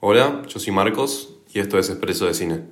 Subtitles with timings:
[0.00, 2.62] Hola, yo soy Marcos y esto es Expreso de Cine.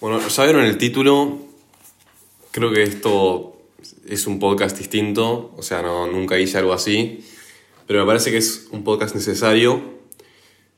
[0.00, 1.38] Bueno, ya vieron el título.
[2.50, 3.52] Creo que esto
[4.08, 7.24] es un podcast distinto, o sea, no, nunca hice algo así,
[7.86, 10.00] pero me parece que es un podcast necesario.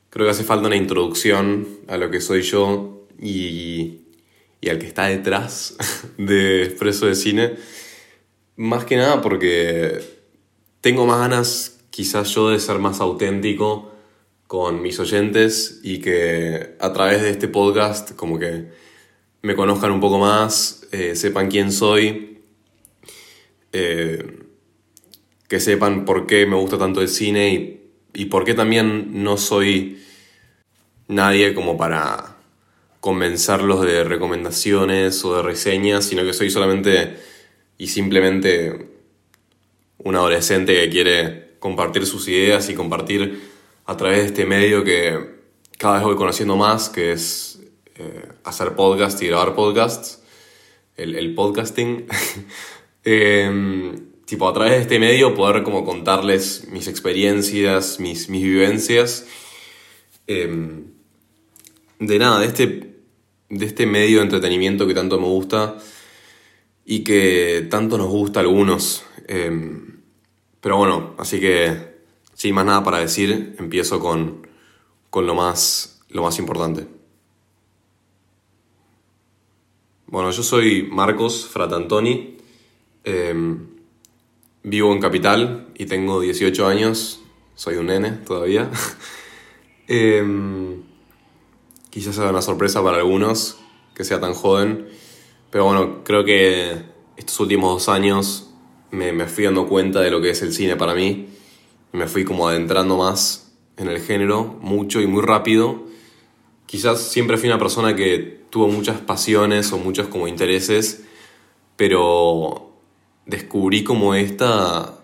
[0.09, 4.01] Creo que hace falta una introducción a lo que soy yo y,
[4.61, 5.75] y al que está detrás
[6.17, 7.55] de Expreso de Cine.
[8.55, 9.99] Más que nada porque
[10.81, 13.91] tengo más ganas quizás yo de ser más auténtico
[14.47, 18.69] con mis oyentes y que a través de este podcast como que
[19.41, 22.41] me conozcan un poco más, eh, sepan quién soy,
[23.71, 24.44] eh,
[25.47, 27.81] que sepan por qué me gusta tanto el cine y,
[28.13, 30.01] y por qué también no soy
[31.07, 32.37] nadie como para
[32.99, 37.17] convencerlos de recomendaciones o de reseñas, sino que soy solamente
[37.77, 38.89] y simplemente
[39.99, 43.41] un adolescente que quiere compartir sus ideas y compartir
[43.85, 45.35] a través de este medio que
[45.77, 47.59] cada vez voy conociendo más, que es
[47.95, 50.21] eh, hacer podcast y grabar podcasts,
[50.97, 52.07] el, el podcasting.
[53.03, 53.93] eh,
[54.25, 59.27] tipo, a través de este medio poder como contarles mis experiencias, mis, mis vivencias.
[60.27, 60.83] Eh,
[61.99, 62.95] de nada, de este,
[63.49, 65.77] de este medio de entretenimiento que tanto me gusta
[66.85, 69.03] y que tanto nos gusta a algunos.
[69.27, 69.81] Eh,
[70.59, 71.95] pero bueno, así que
[72.33, 74.47] sin más nada para decir, empiezo con,
[75.09, 76.85] con lo, más, lo más importante.
[80.07, 82.37] Bueno, yo soy Marcos Fratantoni,
[83.03, 83.57] eh,
[84.65, 87.21] vivo en Capital y tengo 18 años,
[87.53, 88.69] soy un nene todavía.
[89.87, 90.25] eh,
[91.91, 93.59] quizás sea una sorpresa para algunos
[93.93, 94.87] que sea tan joven,
[95.51, 96.81] pero bueno, creo que
[97.15, 98.49] estos últimos dos años
[98.89, 101.27] me, me fui dando cuenta de lo que es el cine para mí,
[101.91, 105.83] me fui como adentrando más en el género, mucho y muy rápido.
[106.65, 111.03] Quizás siempre fui una persona que tuvo muchas pasiones o muchos como intereses,
[111.77, 112.74] pero
[113.25, 114.99] descubrí como esta,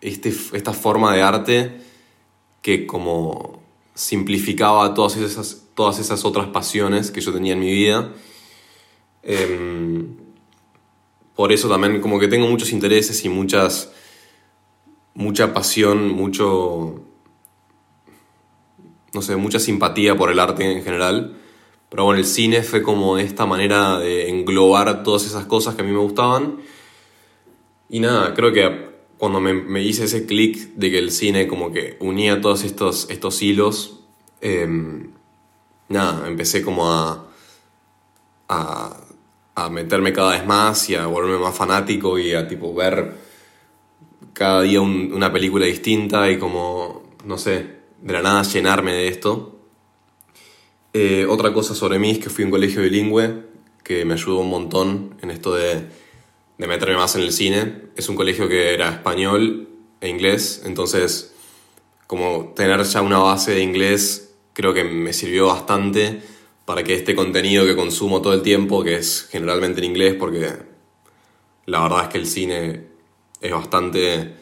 [0.00, 1.80] este, forma de arte
[2.62, 3.60] que como
[3.94, 8.12] simplificaba todas esas, todas esas otras pasiones que yo tenía en mi vida.
[9.22, 10.06] Eh,
[11.34, 13.92] por eso también como que tengo muchos intereses y muchas,
[15.14, 17.02] mucha pasión, mucho,
[19.12, 21.36] no sé, mucha simpatía por el arte en general.
[21.92, 25.84] Pero bueno, el cine fue como esta manera de englobar todas esas cosas que a
[25.84, 26.62] mí me gustaban.
[27.90, 28.88] Y nada, creo que
[29.18, 33.42] cuando me, hice ese clic de que el cine como que unía todos estos, estos
[33.42, 34.00] hilos,
[34.40, 34.66] eh,
[35.90, 37.28] nada, empecé como a,
[38.48, 38.96] a,
[39.54, 43.18] a, meterme cada vez más y a volverme más fanático y a tipo ver
[44.32, 47.66] cada día un, una película distinta y como, no sé,
[48.00, 49.51] de la nada llenarme de esto.
[50.94, 53.44] Eh, otra cosa sobre mí es que fui a un colegio bilingüe
[53.82, 55.86] que me ayudó un montón en esto de,
[56.58, 57.82] de, meterme más en el cine.
[57.96, 59.68] Es un colegio que era español
[60.00, 61.34] e inglés, entonces
[62.06, 66.20] como tener ya una base de inglés creo que me sirvió bastante
[66.64, 70.52] para que este contenido que consumo todo el tiempo, que es generalmente en inglés, porque
[71.66, 72.86] la verdad es que el cine
[73.40, 74.34] es bastante...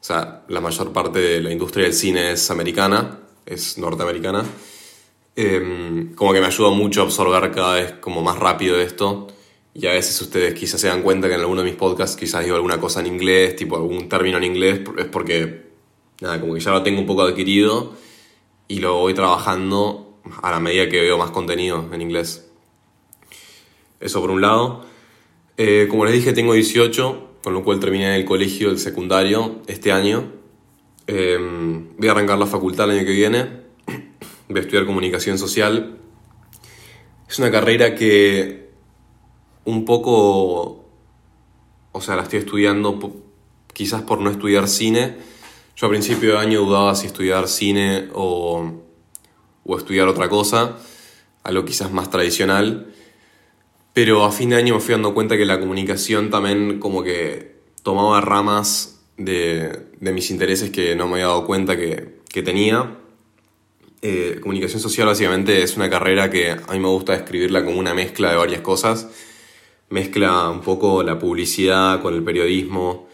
[0.00, 4.44] O sea, la mayor parte de la industria del cine es americana, es norteamericana.
[5.40, 9.28] Eh, como que me ayuda mucho a absorber cada vez como más rápido esto.
[9.72, 12.42] Y a veces ustedes quizás se dan cuenta que en alguno de mis podcasts quizás
[12.42, 15.68] digo alguna cosa en inglés, tipo algún término en inglés, es porque,
[16.20, 17.92] nada, como que ya lo tengo un poco adquirido
[18.66, 22.50] y lo voy trabajando a la medida que veo más contenido en inglés.
[24.00, 24.86] Eso por un lado.
[25.56, 29.92] Eh, como les dije, tengo 18, con lo cual terminé el colegio, el secundario, este
[29.92, 30.32] año.
[31.06, 31.38] Eh,
[31.96, 33.67] voy a arrancar la facultad el año que viene.
[34.48, 35.98] Voy a estudiar comunicación social.
[37.28, 38.70] Es una carrera que
[39.66, 40.88] un poco,
[41.92, 42.98] o sea, la estoy estudiando
[43.74, 45.16] quizás por no estudiar cine.
[45.76, 48.72] Yo a principio de año dudaba si estudiar cine o,
[49.64, 50.78] o estudiar otra cosa,
[51.42, 52.94] algo quizás más tradicional.
[53.92, 57.60] Pero a fin de año me fui dando cuenta que la comunicación también como que
[57.82, 62.97] tomaba ramas de, de mis intereses que no me había dado cuenta que, que tenía.
[64.00, 67.94] Eh, comunicación social básicamente es una carrera que a mí me gusta describirla como una
[67.94, 69.08] mezcla de varias cosas.
[69.90, 73.08] Mezcla un poco la publicidad con el periodismo,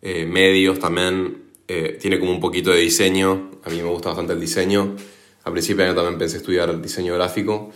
[0.00, 3.50] eh, medios también, eh, tiene como un poquito de diseño.
[3.64, 4.96] A mí me gusta bastante el diseño.
[5.44, 7.70] Al principio yo también pensé estudiar diseño gráfico.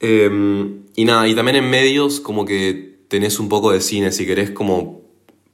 [0.00, 4.26] Em, y nada, y también en medios como que tenés un poco de cine, si
[4.26, 5.02] querés como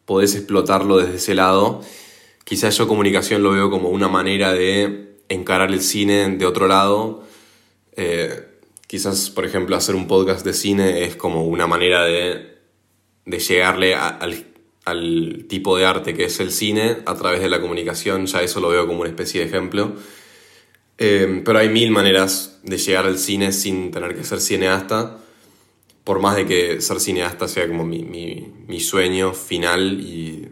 [0.04, 1.82] podés explotarlo desde ese lado.
[2.44, 7.22] Quizás yo comunicación lo veo como una manera de encarar el cine de otro lado.
[7.96, 8.44] Eh,
[8.86, 12.58] quizás, por ejemplo, hacer un podcast de cine es como una manera de,
[13.24, 14.44] de llegarle al,
[14.84, 18.26] al, tipo de arte que es el cine a través de la comunicación.
[18.26, 19.94] Ya eso lo veo como una especie de ejemplo.
[20.98, 25.18] Eh, pero hay mil maneras de llegar al cine sin tener que ser cineasta.
[26.04, 30.48] Por más de que ser cineasta sea como mi, mi, mi sueño final y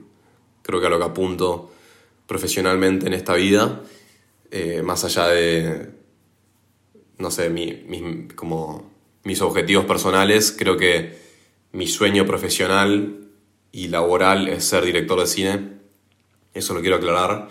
[0.63, 1.73] creo que a lo que apunto
[2.27, 3.83] profesionalmente en esta vida,
[4.51, 5.91] eh, más allá de,
[7.19, 8.91] no sé, mi, como
[9.25, 11.19] mis objetivos personales, creo que
[11.73, 13.29] mi sueño profesional
[13.73, 15.69] y laboral es ser director de cine.
[16.55, 17.49] Eso lo quiero aclarar.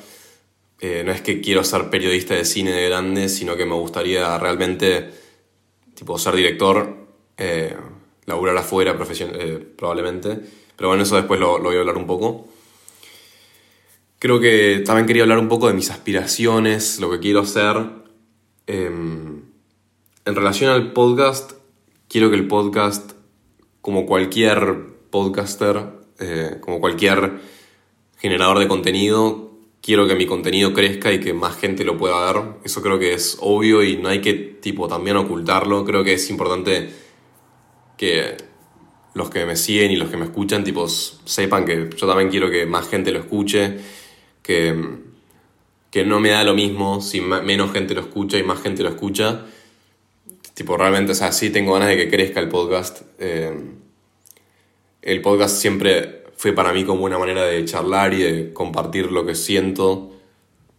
[0.79, 4.37] Eh, no es que quiero ser periodista de cine de grande, sino que me gustaría
[4.37, 5.09] realmente
[5.93, 6.95] tipo, ser director,
[7.37, 7.75] eh,
[8.25, 8.97] laburar afuera
[9.77, 10.39] probablemente.
[10.75, 12.47] Pero bueno, eso después lo, lo voy a hablar un poco.
[14.19, 17.77] Creo que también quería hablar un poco de mis aspiraciones, lo que quiero hacer.
[18.65, 19.43] Em,
[20.25, 21.51] en relación al podcast,
[22.07, 23.11] quiero que el podcast,
[23.79, 24.75] como cualquier
[25.11, 25.83] podcaster,
[26.19, 27.41] eh, como cualquier
[28.17, 29.51] generador de contenido,
[29.83, 32.43] quiero que mi contenido crezca y que más gente lo pueda ver.
[32.63, 35.85] Eso creo que es obvio y no hay que tipo también ocultarlo.
[35.85, 36.89] Creo que es importante
[37.97, 38.35] que
[39.13, 42.49] los que me siguen y los que me escuchan tipo sepan que yo también quiero
[42.49, 43.77] que más gente lo escuche
[44.47, 48.89] que, no me da lo mismo si menos gente lo escucha y más gente lo
[48.89, 49.45] escucha.
[50.53, 53.01] Tipo, realmente, o sea, sí tengo ganas de que crezca el podcast.
[53.19, 53.51] Eh,
[55.01, 59.25] el podcast siempre fue para mí como una manera de charlar y de compartir lo
[59.25, 60.13] que siento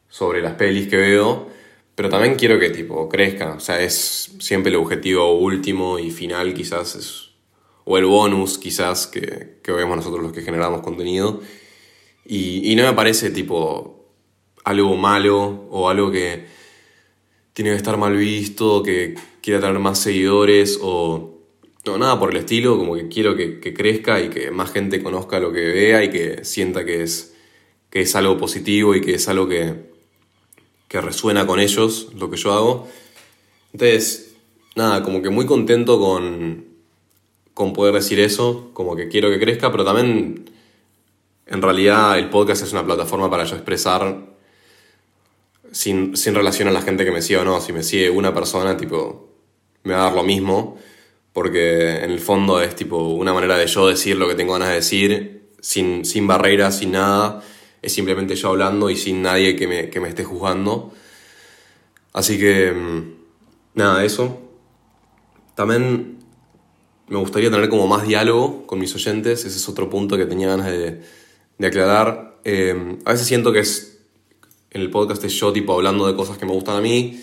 [0.08, 1.48] sobre las pelis que veo,
[1.94, 6.54] pero también quiero que tipo crezca, o sea, es siempre el objetivo último y final
[6.54, 7.30] quizás es,
[7.84, 11.40] o el bonus quizás que, que vemos nosotros los que generamos contenido,
[12.30, 14.04] y, no me parece tipo
[14.62, 16.44] algo malo o algo que
[17.54, 21.38] tiene que estar mal visto, que quiera tener más seguidores o
[21.86, 25.40] no, nada por el estilo, como que quiero que, crezca y que más gente conozca
[25.40, 27.34] lo que vea y que sienta que es,
[27.88, 29.88] que es algo positivo y que es algo que,
[30.86, 32.88] que resuena con ellos, lo que yo hago.
[33.72, 34.36] Entonces,
[34.76, 36.66] nada, como que muy contento con,
[37.54, 40.57] con poder decir eso, como que quiero que crezca, pero también
[41.50, 44.26] en realidad el podcast es una plataforma para yo expresar
[45.72, 47.60] sin, relación a la gente que me sigue o no.
[47.60, 49.30] Si me sigue una persona, tipo,
[49.84, 50.76] me va a dar lo mismo,
[51.32, 54.68] porque en el fondo es tipo una manera de yo decir lo que tengo ganas
[54.68, 57.42] de decir, sin, sin barreras, sin nada.
[57.80, 60.92] Es simplemente yo hablando y sin nadie que me, que me esté juzgando.
[62.12, 63.14] Así que, mm,
[63.74, 64.38] nada, eso.
[65.54, 66.18] También
[67.08, 70.48] me gustaría tener como más diálogo con mis oyentes, ese es otro punto que tenía
[70.48, 71.00] ganas de,
[71.58, 72.40] de aclarar.
[72.44, 73.98] Eh, a veces siento que es
[74.70, 77.20] en el podcast es yo tipo hablando de cosas que me gustan a mí,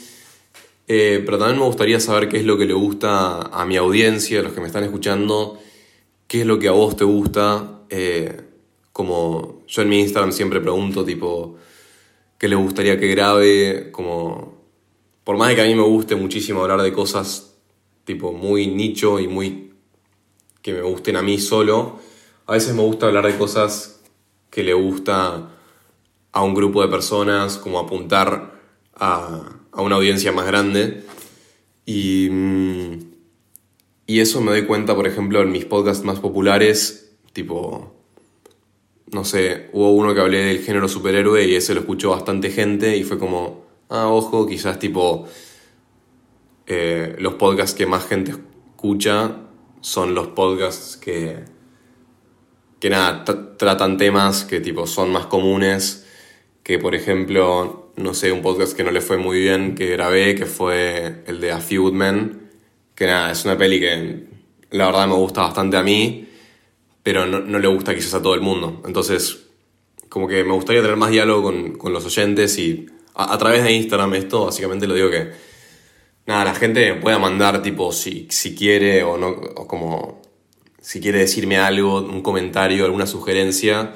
[0.88, 4.40] eh, pero también me gustaría saber qué es lo que le gusta a mi audiencia,
[4.40, 5.60] a los que me están escuchando,
[6.28, 7.82] qué es lo que a vos te gusta.
[7.90, 8.42] Eh,
[8.92, 11.58] como yo en mi Instagram siempre pregunto tipo
[12.38, 14.56] qué le gustaría que grabe, como
[15.24, 17.56] por más de que a mí me guste muchísimo hablar de cosas
[18.06, 19.74] tipo muy nicho y muy
[20.62, 22.00] que me gusten a mí solo,
[22.48, 23.95] a veces me gusta hablar de cosas
[24.50, 25.50] que le gusta
[26.32, 28.60] a un grupo de personas, como apuntar
[28.96, 31.04] a, una audiencia más grande.
[31.86, 33.00] Y, mm,
[34.08, 37.96] y eso me doy cuenta, por ejemplo, en mis podcasts más populares, tipo,
[39.12, 42.98] no sé, hubo uno que hablé del género superhéroe y ese lo escuchó bastante gente
[42.98, 45.28] y fue como, ah, ojo, quizás tipo,
[46.68, 49.38] eh, los podcasts que más gente escucha
[49.82, 51.44] son los podcasts que,
[52.86, 53.26] que nada,
[53.58, 56.06] tratan temas que tipo son más comunes,
[56.62, 60.36] que por ejemplo, no sé, un podcast que no le fue muy bien que grabé,
[60.36, 62.52] que fue el de A Few Men,
[62.94, 64.26] que nada, es una peli que
[64.70, 66.28] la verdad me gusta bastante a mí,
[67.02, 68.84] pero no, le gusta quizás a todo el mundo.
[68.86, 69.48] Entonces,
[70.08, 71.42] como que me gustaría tener más diálogo
[71.80, 75.32] con, los oyentes y a, través de Instagram esto, básicamente lo digo que,
[76.28, 80.25] nada, la gente pueda mandar tipo si, si quiere o no, o como
[80.86, 83.96] si quiere decirme algo, un comentario, alguna sugerencia.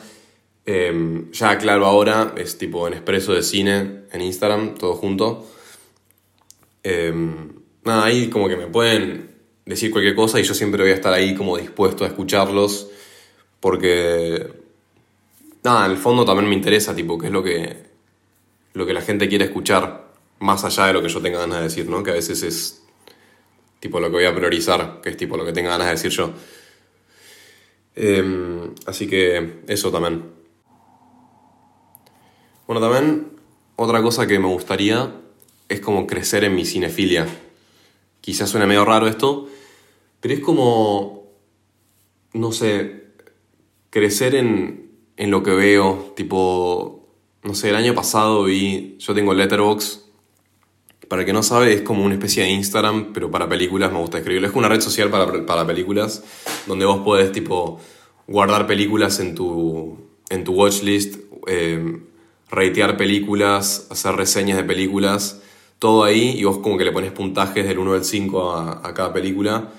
[0.66, 5.48] Em, ya claro ahora, es tipo en expreso de cine en Instagram, todo junto.
[6.82, 7.54] Em,
[7.84, 9.30] nada, ahí como que me pueden
[9.68, 12.90] decir cualquier cosa y yo siempre voy a estar ahí como dispuesto a escucharlos
[13.60, 14.52] porque...
[15.64, 17.84] nada, en el fondo también me interesa, tipo, qué es lo que,
[18.74, 20.08] lo que la gente quiere escuchar,
[20.40, 22.02] más allá de lo que yo tenga ganas de decir, ¿no?
[22.02, 22.82] Que a veces es
[23.80, 26.10] tipo lo que voy a priorizar, que es tipo lo que tenga ganas de decir
[26.10, 26.34] yo.
[27.96, 30.24] Em, así que eso también.
[32.68, 33.32] Bueno, también
[33.76, 35.16] otra cosa que me gustaría
[35.70, 37.28] es como crecer en mi cinefilia.
[38.22, 39.48] Quizás suene medio raro esto,
[40.20, 41.30] pero es como,
[42.34, 43.06] no sé,
[43.90, 46.14] crecer en, en lo que veo.
[46.16, 47.08] Tipo,
[47.44, 50.09] no sé, el año pasado vi, yo tengo Letterboxd.
[51.10, 53.98] Para el que no sabe, es como una especie de Instagram, pero para películas, me
[53.98, 54.48] gusta escribirlo.
[54.48, 56.24] Es una red social para, para películas,
[56.68, 57.80] donde vos podés, tipo,
[58.28, 59.98] guardar películas en tu,
[60.30, 61.16] en tu watchlist,
[61.48, 62.00] eh,
[62.52, 65.42] ratear películas, hacer reseñas de películas,
[65.80, 69.12] todo ahí, y vos como que le pones puntajes del 1 al 5 a, cada
[69.12, 69.72] película.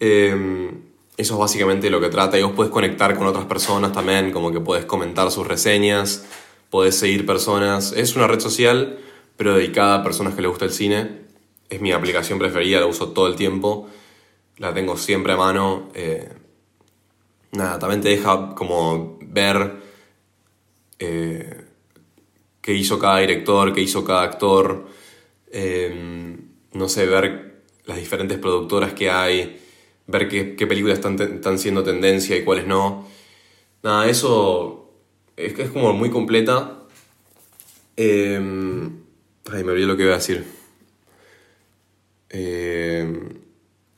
[0.00, 0.70] Eh,
[1.18, 4.50] eso es básicamente lo que trata, y vos podés conectar con otras personas también, como
[4.50, 6.24] que podés comentar sus reseñas,
[6.70, 7.92] podés seguir personas.
[7.92, 8.98] Es una red social,
[9.38, 11.20] pero dedicada a personas que les gusta el cine.
[11.70, 13.88] Es mi aplicación preferida, la uso todo el tiempo,
[14.56, 15.90] la tengo siempre a mano.
[15.94, 16.28] Eh,
[17.52, 19.76] nada, también te deja como ver
[20.98, 21.64] eh,
[22.60, 24.88] qué hizo cada director, qué hizo cada actor,
[25.52, 26.36] em,
[26.72, 29.60] no sé, ver las diferentes productoras que hay,
[30.08, 33.06] ver qué, películas están, están, siendo tendencia y cuáles no.
[33.84, 34.90] Nada, eso
[35.36, 36.82] es, es como muy completa.
[37.96, 39.07] Em,
[39.52, 40.44] ay, me olvidé lo que iba a decir.
[42.30, 43.38] Eh,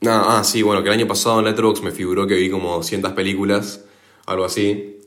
[0.03, 2.73] Nada, ah, sí, bueno, que el año pasado en Letterboxd me figuró que vi como
[2.73, 3.85] 200 películas,
[4.25, 4.97] algo así,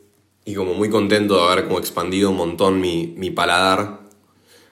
[0.44, 4.02] y como muy contento de haber como expandido un montón mi, mi paladar,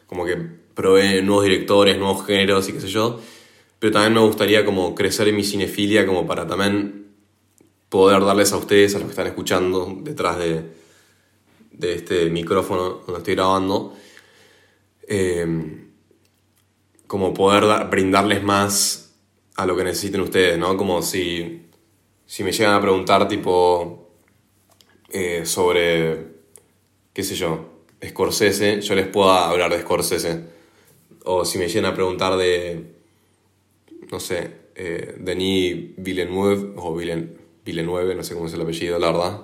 [0.06, 0.36] como que
[0.74, 3.18] probé nuevos directores, nuevos géneros y qué sé yo,
[3.80, 7.08] pero también me gustaría como crecer en mi cinefilia como para también
[7.88, 10.62] poder darles a ustedes, a los que están escuchando detrás de,
[11.72, 13.92] de este micrófono donde estoy grabando,
[15.14, 15.46] eh,
[17.06, 19.14] como poder brindarles más
[19.56, 20.74] a lo que necesiten ustedes, ¿no?
[20.78, 21.66] Como si,
[22.24, 24.08] si me llegan a preguntar tipo
[25.10, 26.28] eh, sobre,
[27.12, 30.44] qué sé yo, Scorsese, yo les puedo hablar de Scorsese.
[31.24, 32.94] O si me llegan a preguntar de,
[34.10, 39.40] no sé, eh, Denis Villeneuve, o Villeneuve, no sé cómo es el apellido, la verdad.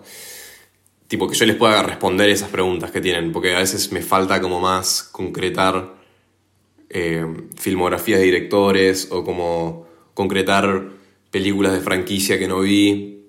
[1.09, 4.41] Tipo que yo les pueda responder esas preguntas que tienen, porque a veces me falta
[4.41, 5.97] como más concretar
[6.91, 10.91] eh, filmografías de directores o como concretar
[11.31, 13.25] películas de franquicia que no vi.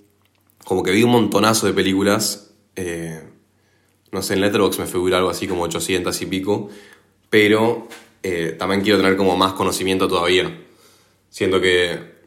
[0.66, 2.54] Como que vi un montonazo de películas.
[2.76, 3.24] Eh,
[4.12, 6.70] no sé, en Letterboxd me figura algo así como 800 y pico.
[7.30, 7.88] Pero
[8.24, 10.66] eh, también quiero tener como más conocimiento todavía.
[11.30, 12.20] Siento que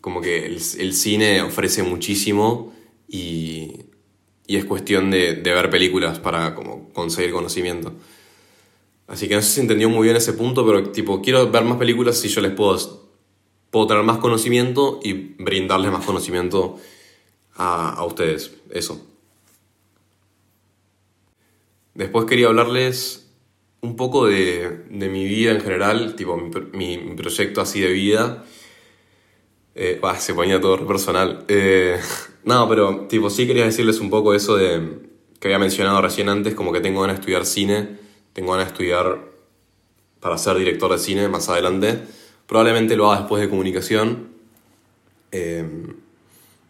[0.00, 2.72] como que el, cine ofrece muchísimo
[3.06, 3.89] y,
[4.50, 7.92] y es cuestión de, de, ver películas para como conseguir conocimiento.
[9.06, 11.78] Así que no sé si entendió muy bien ese punto, pero tipo, quiero ver más
[11.78, 12.76] películas si yo les puedo
[13.70, 16.80] puedo tener más conocimiento y brindarles más conocimiento
[17.54, 18.50] a, a ustedes.
[18.72, 19.00] Eso.
[21.94, 23.30] Después quería hablarles
[23.82, 28.44] un poco de, de mi vida en general, tipo mi, mi, proyecto así de vida.
[29.76, 31.44] Eh, se ponía todo personal.
[31.46, 32.00] Eh,
[32.44, 36.54] no, pero tipo sí quería decirles un poco eso de que había mencionado recién antes,
[36.54, 37.98] como que tengo ganas de estudiar cine,
[38.32, 39.30] tengo ganas de estudiar
[40.20, 42.02] para ser director de cine más adelante.
[42.46, 44.28] Probablemente lo haga después de comunicación.
[45.32, 45.66] Eh,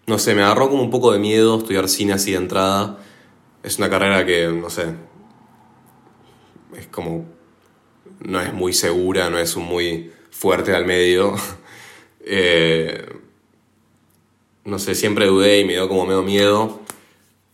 [0.06, 2.98] no sé, me agarró como un poco de miedo estudiar cine así de entrada.
[3.62, 4.94] Es una carrera que, no sé,
[6.76, 7.26] es como...
[8.20, 11.34] No es muy segura, no es muy fuerte al medio.
[12.22, 13.19] Eh,
[14.64, 16.80] no sé, siempre dudé y me dio como medio miedo.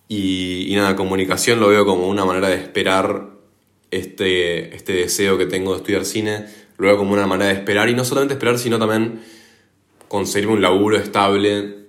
[0.09, 3.31] Y, y, nada, comunicación lo veo como una manera de esperar
[3.91, 6.47] este, este deseo que tengo de estudiar cine
[6.79, 9.23] luego como una manera de esperar, y no solamente esperar, sino también
[10.09, 11.87] conseguirme un laburo estable.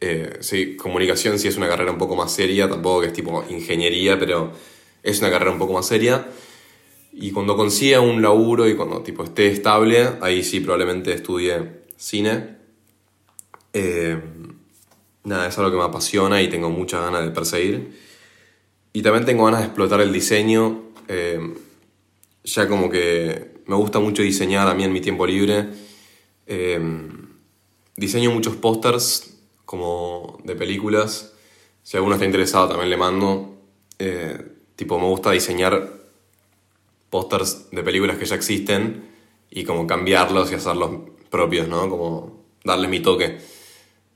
[0.00, 3.44] Eh, sí, comunicación sí es una carrera un poco más seria, tampoco que es tipo
[3.50, 4.52] ingeniería, pero
[5.02, 6.26] es una carrera un poco más seria.
[7.12, 12.56] Y cuando consiga un laburo y cuando tipo esté estable, ahí sí probablemente estudie cine.
[13.72, 14.18] Eh,
[15.24, 17.98] nada, es algo que me apasiona y tengo muchas ganas de perseguir.
[18.92, 20.82] Y también tengo ganas de explotar el diseño.
[21.08, 21.54] Eh,
[22.44, 25.68] ya como que me gusta mucho diseñar a mí en mi tiempo libre.
[26.46, 27.28] Em,
[27.96, 31.32] diseño muchos pósters como de películas.
[31.82, 33.56] Si alguno está interesado también le mando.
[33.98, 34.38] Eh,
[34.76, 35.92] tipo, me gusta diseñar
[37.10, 39.10] pósters de películas que ya existen
[39.50, 40.90] y como cambiarlos y hacerlos
[41.28, 41.88] propios, ¿no?
[41.88, 43.38] Como darles mi toque.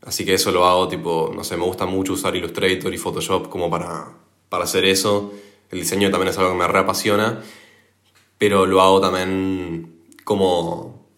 [0.04, 3.48] Así que eso lo hago, tipo, no sé, me gusta mucho usar Illustrator y Photoshop
[3.48, 4.08] como para,
[4.50, 5.32] para hacer eso.
[5.70, 7.42] El diseño también es algo que me reapasiona,
[8.36, 11.08] pero lo hago también como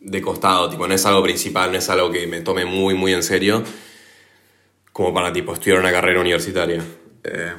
[0.00, 3.12] de costado, tipo, no es algo principal, no es algo que me tome muy, muy
[3.12, 3.62] en serio,
[4.92, 6.82] como para, tipo, estudiar una carrera universitaria.
[7.24, 7.52] Eh,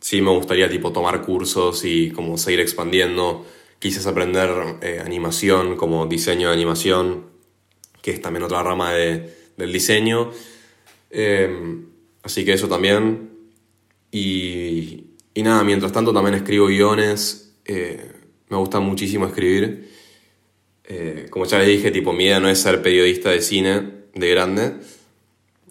[0.00, 3.46] sí me gustaría, tipo, tomar cursos y como seguir expandiendo,
[3.78, 4.50] quizás aprender
[4.82, 7.29] eh, animación, como diseño de animación,
[8.02, 10.30] que es también otra rama de, del diseño.
[11.10, 11.82] Eh,
[12.22, 13.30] así que eso también.
[14.10, 15.04] Y,
[15.34, 17.54] y, nada, mientras tanto también escribo guiones.
[17.66, 19.90] me gusta muchísimo escribir.
[20.92, 23.80] Eh, como ya les dije, tipo, mi idea no es ser periodista de cine
[24.12, 24.72] de grande,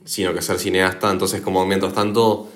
[0.05, 1.11] sino que ser cineasta.
[1.11, 2.49] Entonces, como mientras tanto,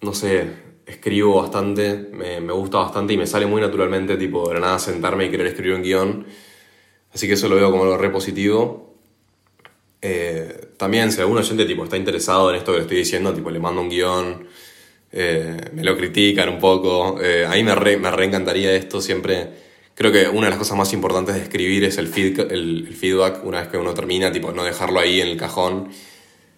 [0.00, 0.46] no sé,
[0.86, 5.26] escribo bastante, me, me, gusta bastante y me sale muy naturalmente, tipo, de nada sentarme
[5.26, 6.26] y querer escribir un guion.
[7.12, 8.94] Así que eso lo veo como algo re positivo.
[10.00, 13.50] Eh, también, si algún oyente tipo, está interesado en esto que le estoy diciendo, tipo,
[13.50, 14.46] le mando un guion,
[15.12, 17.18] eh, me lo critican un poco.
[17.18, 20.78] a mí me re, me re encantaría esto siempre Creo que una de las cosas
[20.78, 22.06] más importantes de escribir es el,
[22.52, 25.88] el, feedback una vez que uno termina, tipo, no dejarlo ahí en el cajón,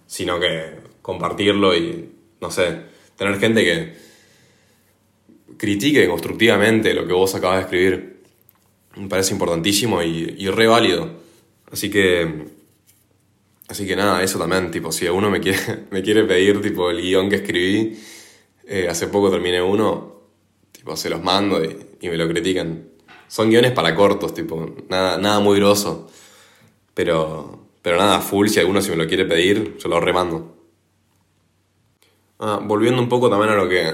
[0.06, 2.82] sino que compartirlo y, no sé,
[3.16, 3.94] tener gente que
[5.56, 8.09] critique constructivamente lo que vos acabas de escribir.
[8.96, 11.20] Me parece importantísimo y, y re válido.
[11.72, 12.46] Así que,
[13.68, 17.00] así que nada, eso también, tipo, si uno me quiere, me quiere pedir, tipo, el
[17.00, 17.98] guion que escribí,
[18.66, 20.20] eh, hace poco terminé uno,
[20.72, 21.76] tipo, se los mando y,
[22.08, 22.88] me lo critican.
[23.28, 26.10] Son guiones para cortos, tipo, nada, nada muy grosso.
[26.94, 30.56] Pero, pero nada, full, si alguno se me lo quiere pedir, yo lo remando.
[32.40, 33.92] Ah, volviendo un poco también a lo que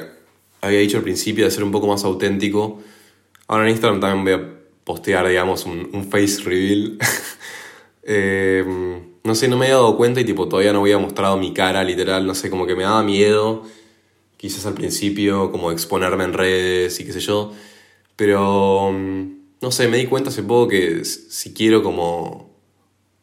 [0.62, 2.80] había dicho al principio, de ser un poco más auténtico.
[3.48, 4.55] Ahora en Instagram también voy a
[4.86, 6.98] postear, digamos, un, face reveal.
[8.08, 11.52] Em, no sé, no me he dado cuenta y tipo todavía no había mostrado mi
[11.52, 13.64] cara literal, no sé, como que me daba miedo,
[14.36, 17.52] quizás al principio, como exponerme en redes y qué sé yo.
[18.14, 19.22] Pero, mm,
[19.60, 22.50] no sé, me di cuenta hace poco que si quiero como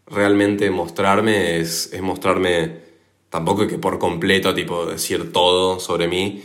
[0.07, 2.81] realmente mostrarme, es, es mostrarme
[3.29, 6.43] tampoco que por completo, tipo, decir todo sobre mí,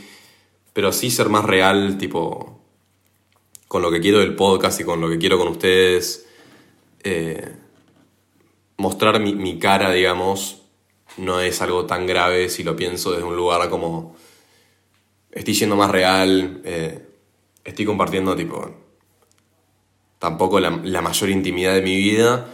[0.72, 2.57] pero sí ser más real, tipo,
[3.68, 6.26] con lo que quiero del podcast y con lo que quiero con ustedes.
[7.04, 7.54] Eh,
[8.78, 10.62] mostrar mi, cara, digamos,
[11.18, 14.16] no es algo tan grave si lo pienso desde un lugar como
[15.30, 16.62] estoy siendo más real.
[16.64, 17.06] Eh,
[17.62, 18.74] estoy compartiendo, tipo,
[20.18, 22.48] tampoco la, mayor intimidad de mi vida,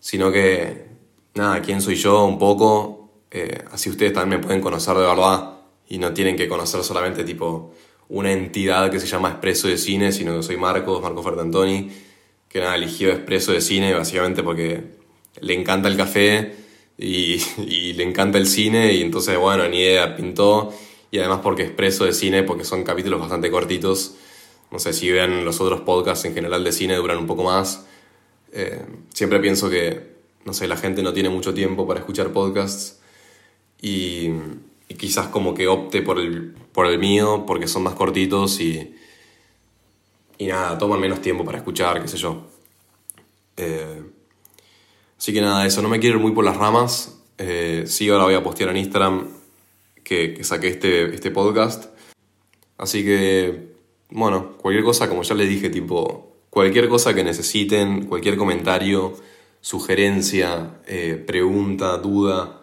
[0.00, 0.88] sino que,
[1.34, 5.60] nada, quién soy yo un poco, eh, así ustedes también me pueden conocer de verdad
[5.88, 7.74] y no tienen que conocer solamente, tipo,
[8.08, 11.90] una entidad que se llama Expreso de Cine, sino que soy Marcos, Marco Fertantoni,
[12.48, 14.82] que nada, eligió Expreso de Cine básicamente porque
[15.40, 16.54] le encanta el café
[16.96, 20.72] y, y le encanta el cine y entonces, bueno, ni idea, pintó
[21.10, 24.14] y además porque Expreso de Cine, porque son capítulos bastante cortitos
[24.70, 27.86] no sé si vean los otros podcasts en general de cine, duran un poco más.
[28.52, 33.00] Eh, siempre pienso que, no sé, la gente no tiene mucho tiempo para escuchar podcasts
[33.80, 34.30] y,
[34.98, 38.94] quizás como que opte por el, por el mío porque son más cortitos y,
[40.38, 42.46] y nada, toman menos tiempo para escuchar, qué sé yo.
[43.56, 44.04] Eh,
[45.18, 47.18] así que nada, eso, no me quiero ir muy por las ramas.
[47.36, 49.26] Eh, sí, ahora voy a postear en Instagram
[50.04, 51.86] que, saqué este, este podcast.
[52.76, 53.74] Así que
[54.10, 59.16] bueno, cualquier cosa, como ya les dije, tipo, cualquier cosa que necesiten, cualquier comentario,
[59.60, 62.57] sugerencia, eh, pregunta, duda,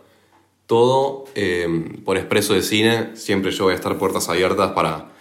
[0.68, 3.16] todo eh, por expreso de cine.
[3.16, 5.12] Siempre yo voy a estar puertas abiertas para,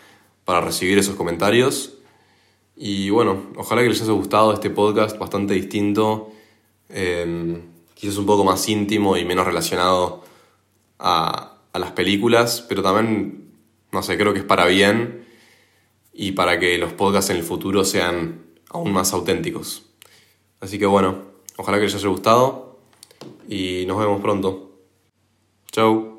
[0.45, 1.95] para recibir esos comentarios.
[2.77, 6.33] Y bueno, ojalá que les haya gustado este podcast bastante distinto,
[6.89, 7.61] eh,
[7.95, 10.25] quizás un poco más íntimo y menos relacionado
[10.99, 13.53] a, a las películas, pero también,
[13.93, 15.25] no sé, creo que es para bien
[16.13, 19.87] y para que los podcasts en el futuro sean aún más auténticos.
[20.61, 21.19] Así que bueno,
[21.57, 22.79] ojalá que les haya gustado
[23.49, 24.64] y nos vemos pronto.
[25.75, 26.14] Ciao.